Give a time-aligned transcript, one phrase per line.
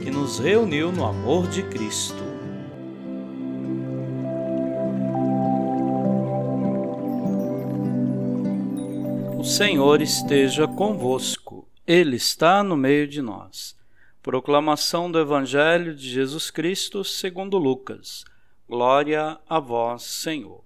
[0.00, 2.24] que nos reuniu no amor de Cristo.
[9.38, 13.76] O Senhor esteja convosco, Ele está no meio de nós.
[14.22, 18.24] Proclamação do Evangelho de Jesus Cristo segundo Lucas.
[18.68, 20.64] Glória a vós, Senhor.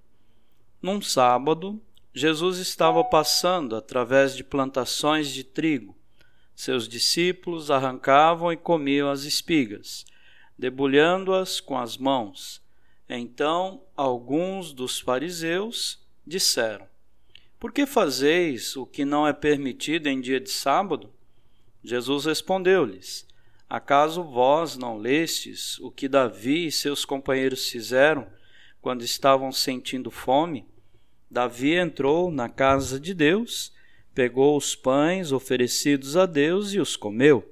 [0.81, 1.81] Num sábado,
[2.13, 5.94] Jesus estava passando através de plantações de trigo
[6.55, 10.05] seus discípulos arrancavam e comiam as espigas,
[10.59, 12.63] debulhando-as com as mãos.
[13.09, 16.87] Então alguns dos fariseus disseram:
[17.59, 21.13] Por que fazeis o que não é permitido em dia de sábado?
[21.83, 23.27] Jesus respondeu-lhes:
[23.69, 28.27] Acaso vós não lestes o que Davi e seus companheiros fizeram
[28.81, 30.67] quando estavam sentindo fome?
[31.31, 33.74] Davi entrou na casa de Deus
[34.15, 37.45] pegou os pães oferecidos a Deus e os comeu,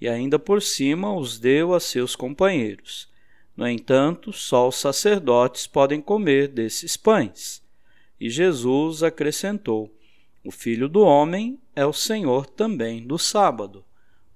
[0.00, 3.08] e ainda por cima os deu a seus companheiros.
[3.56, 7.62] No entanto, só os sacerdotes podem comer desses pães.
[8.20, 9.92] E Jesus acrescentou:
[10.44, 13.84] O Filho do Homem é o Senhor também do sábado.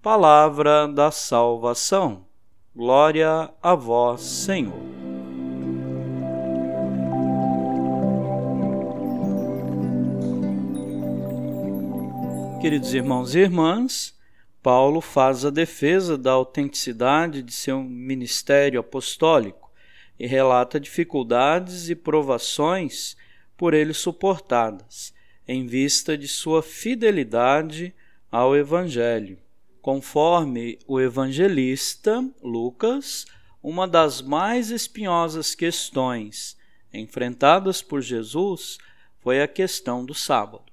[0.03, 2.27] Palavra da salvação.
[2.75, 5.02] Glória a vós, Senhor.
[12.63, 14.17] Queridos irmãos e irmãs,
[14.63, 19.69] Paulo faz a defesa da autenticidade de seu ministério apostólico
[20.17, 23.17] e relata dificuldades e provações
[23.57, 25.13] por ele suportadas,
[25.47, 27.93] em vista de sua fidelidade
[28.31, 29.39] ao Evangelho.
[29.81, 33.27] Conforme o evangelista Lucas,
[33.61, 36.57] uma das mais espinhosas questões
[36.95, 38.79] enfrentadas por Jesus
[39.19, 40.72] foi a questão do sábado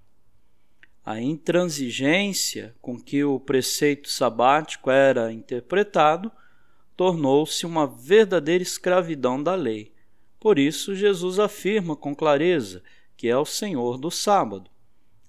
[1.10, 6.32] a intransigência com que o preceito sabático era interpretado
[6.96, 9.92] tornou-se uma verdadeira escravidão da lei.
[10.40, 12.84] Por isso, Jesus afirma com clareza
[13.18, 14.70] que é o Senhor do sábado.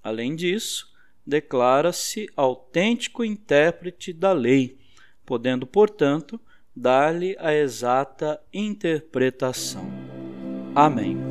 [0.03, 0.87] Além disso,
[1.25, 4.77] declara-se autêntico intérprete da lei,
[5.25, 6.39] podendo, portanto,
[6.75, 9.91] dar-lhe a exata interpretação.
[10.75, 11.30] Amém.